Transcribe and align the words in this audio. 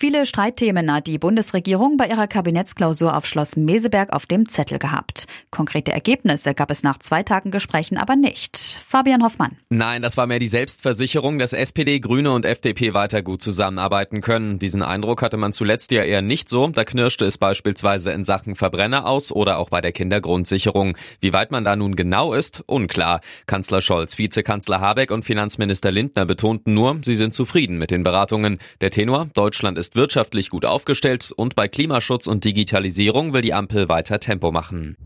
Viele 0.00 0.26
Streitthemen 0.26 0.92
hat 0.94 1.08
die 1.08 1.18
Bundesregierung 1.18 1.96
bei 1.96 2.06
ihrer 2.06 2.28
Kabinettsklausur 2.28 3.16
auf 3.16 3.26
Schloss 3.26 3.56
Meseberg 3.56 4.12
auf 4.12 4.26
dem 4.26 4.48
Zettel 4.48 4.78
gehabt. 4.78 5.26
Konkrete 5.50 5.90
Ergebnisse 5.90 6.54
gab 6.54 6.70
es 6.70 6.84
nach 6.84 7.00
zwei 7.00 7.24
Tagen 7.24 7.50
Gesprächen 7.50 7.98
aber 7.98 8.14
nicht. 8.14 8.56
Fabian 8.56 9.24
Hoffmann. 9.24 9.56
Nein, 9.70 10.00
das 10.02 10.16
war 10.16 10.28
mehr 10.28 10.38
die 10.38 10.46
Selbstversicherung, 10.46 11.40
dass 11.40 11.52
SPD, 11.52 11.98
Grüne 11.98 12.30
und 12.30 12.44
FDP 12.44 12.94
weiter 12.94 13.22
gut 13.22 13.42
zusammenarbeiten 13.42 14.20
können. 14.20 14.60
Diesen 14.60 14.84
Eindruck 14.84 15.20
hatte 15.20 15.36
man 15.36 15.52
zuletzt 15.52 15.90
ja 15.90 16.04
eher 16.04 16.22
nicht 16.22 16.48
so. 16.48 16.68
Da 16.68 16.84
knirschte 16.84 17.24
es 17.24 17.36
beispielsweise 17.36 18.12
in 18.12 18.24
Sachen 18.24 18.54
Verbrenner 18.54 19.04
aus 19.04 19.32
oder 19.32 19.58
auch 19.58 19.68
bei 19.68 19.80
der 19.80 19.90
Kindergrundsicherung. 19.90 20.96
Wie 21.20 21.32
weit 21.32 21.50
man 21.50 21.64
da 21.64 21.74
nun 21.74 21.96
genau 21.96 22.34
ist, 22.34 22.62
unklar. 22.66 23.20
Kanzler 23.46 23.80
Scholz, 23.80 24.16
Vizekanzler 24.16 24.80
Habeck 24.80 25.10
und 25.10 25.24
Finanzminister 25.24 25.90
Lindner 25.90 26.24
betonten 26.24 26.72
nur, 26.72 26.98
sie 27.02 27.16
sind 27.16 27.34
zufrieden 27.34 27.78
mit 27.78 27.90
den 27.90 28.04
Beratungen. 28.04 28.60
Der 28.80 28.92
Tenor, 28.92 29.26
Deutschland 29.34 29.76
ist 29.76 29.87
ist 29.88 29.96
wirtschaftlich 29.96 30.50
gut 30.50 30.66
aufgestellt 30.66 31.32
und 31.34 31.54
bei 31.54 31.66
Klimaschutz 31.66 32.26
und 32.26 32.44
Digitalisierung 32.44 33.32
will 33.32 33.40
die 33.40 33.54
Ampel 33.54 33.88
weiter 33.88 34.20
Tempo 34.20 34.52
machen. 34.52 34.98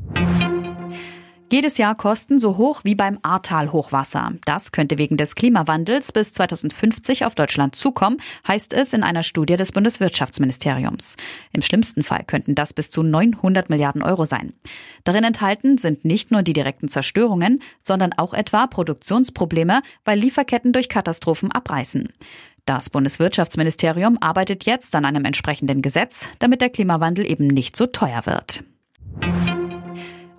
Jedes 1.52 1.76
Jahr 1.76 1.94
Kosten 1.94 2.38
so 2.38 2.56
hoch 2.56 2.80
wie 2.82 2.94
beim 2.94 3.18
Ahrtal-Hochwasser. 3.22 4.32
Das 4.46 4.72
könnte 4.72 4.96
wegen 4.96 5.18
des 5.18 5.34
Klimawandels 5.34 6.10
bis 6.10 6.32
2050 6.32 7.26
auf 7.26 7.34
Deutschland 7.34 7.76
zukommen, 7.76 8.16
heißt 8.48 8.72
es 8.72 8.94
in 8.94 9.02
einer 9.04 9.22
Studie 9.22 9.56
des 9.56 9.70
Bundeswirtschaftsministeriums. 9.70 11.16
Im 11.52 11.60
schlimmsten 11.60 12.02
Fall 12.02 12.24
könnten 12.26 12.54
das 12.54 12.72
bis 12.72 12.90
zu 12.90 13.02
900 13.02 13.68
Milliarden 13.68 14.02
Euro 14.02 14.24
sein. 14.24 14.54
Darin 15.04 15.24
enthalten 15.24 15.76
sind 15.76 16.06
nicht 16.06 16.30
nur 16.30 16.42
die 16.42 16.54
direkten 16.54 16.88
Zerstörungen, 16.88 17.62
sondern 17.82 18.14
auch 18.14 18.32
etwa 18.32 18.66
Produktionsprobleme, 18.66 19.82
weil 20.06 20.18
Lieferketten 20.18 20.72
durch 20.72 20.88
Katastrophen 20.88 21.52
abreißen. 21.52 22.08
Das 22.64 22.90
Bundeswirtschaftsministerium 22.90 24.18
arbeitet 24.20 24.66
jetzt 24.66 24.94
an 24.94 25.04
einem 25.04 25.24
entsprechenden 25.24 25.82
Gesetz, 25.82 26.28
damit 26.38 26.60
der 26.60 26.70
Klimawandel 26.70 27.28
eben 27.28 27.48
nicht 27.48 27.76
so 27.76 27.86
teuer 27.86 28.24
wird. 28.24 28.62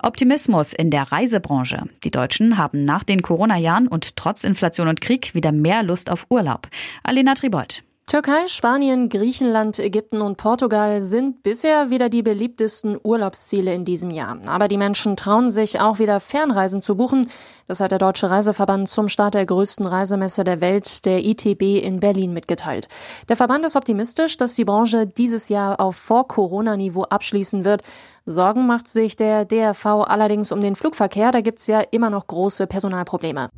Optimismus 0.00 0.72
in 0.72 0.90
der 0.90 1.12
Reisebranche. 1.12 1.84
Die 2.02 2.10
Deutschen 2.10 2.56
haben 2.56 2.84
nach 2.84 3.04
den 3.04 3.22
Corona-Jahren 3.22 3.88
und 3.88 4.16
trotz 4.16 4.44
Inflation 4.44 4.88
und 4.88 5.00
Krieg 5.00 5.34
wieder 5.34 5.52
mehr 5.52 5.82
Lust 5.82 6.10
auf 6.10 6.26
Urlaub. 6.30 6.68
Alena 7.02 7.34
Tribold. 7.34 7.82
Türkei, 8.06 8.46
Spanien, 8.48 9.08
Griechenland, 9.08 9.78
Ägypten 9.78 10.20
und 10.20 10.36
Portugal 10.36 11.00
sind 11.00 11.42
bisher 11.42 11.88
wieder 11.88 12.10
die 12.10 12.22
beliebtesten 12.22 12.98
Urlaubsziele 13.02 13.72
in 13.72 13.86
diesem 13.86 14.10
Jahr. 14.10 14.36
Aber 14.46 14.68
die 14.68 14.76
Menschen 14.76 15.16
trauen 15.16 15.50
sich 15.50 15.80
auch 15.80 15.98
wieder 15.98 16.20
Fernreisen 16.20 16.82
zu 16.82 16.96
buchen. 16.96 17.30
Das 17.66 17.80
hat 17.80 17.92
der 17.92 17.98
Deutsche 17.98 18.28
Reiseverband 18.28 18.90
zum 18.90 19.08
Start 19.08 19.32
der 19.32 19.46
größten 19.46 19.86
Reisemesse 19.86 20.44
der 20.44 20.60
Welt, 20.60 21.06
der 21.06 21.24
ITB 21.24 21.82
in 21.82 21.98
Berlin, 21.98 22.34
mitgeteilt. 22.34 22.88
Der 23.30 23.36
Verband 23.36 23.64
ist 23.64 23.74
optimistisch, 23.74 24.36
dass 24.36 24.54
die 24.54 24.66
Branche 24.66 25.06
dieses 25.06 25.48
Jahr 25.48 25.80
auf 25.80 25.96
Vor-Corona-Niveau 25.96 27.04
abschließen 27.04 27.64
wird. 27.64 27.82
Sorgen 28.26 28.66
macht 28.66 28.86
sich 28.86 29.16
der 29.16 29.46
DRV 29.46 29.86
allerdings 30.06 30.52
um 30.52 30.60
den 30.60 30.76
Flugverkehr. 30.76 31.32
Da 31.32 31.40
gibt's 31.40 31.66
ja 31.68 31.80
immer 31.80 32.10
noch 32.10 32.26
große 32.26 32.66
Personalprobleme. 32.66 33.48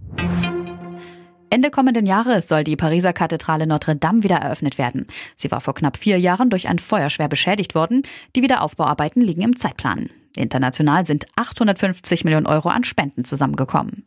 Ende 1.57 1.71
kommenden 1.71 2.05
Jahres 2.05 2.49
soll 2.49 2.65
die 2.65 2.77
Pariser 2.77 3.15
Kathedrale 3.15 3.67
Notre 3.67 3.97
Dame 3.97 4.23
wieder 4.23 4.37
eröffnet 4.37 4.77
werden. 4.77 5.07
Sie 5.37 5.51
war 5.51 5.63
vor 5.63 5.73
knapp 5.73 5.97
vier 5.97 6.21
Jahren 6.21 6.51
durch 6.51 6.69
ein 6.69 6.79
Feuer 6.79 7.09
schwer 7.09 7.31
beschädigt 7.31 7.75
worden. 7.75 8.03
Die 8.37 8.43
Wiederaufbauarbeiten 8.43 9.23
liegen 9.23 9.41
im 9.41 9.57
Zeitplan. 9.57 10.11
International 10.37 11.07
sind 11.07 11.25
850 11.35 12.25
Millionen 12.25 12.45
Euro 12.47 12.69
an 12.69 12.85
Spenden 12.85 13.25
zusammengekommen. 13.25 14.07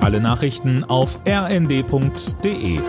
Alle 0.00 0.20
Nachrichten 0.20 0.82
auf 0.82 1.20
rnd.de 1.28 2.80